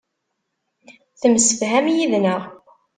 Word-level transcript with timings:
Temsefham 1.21 1.85
yid-neɣ. 1.95 2.41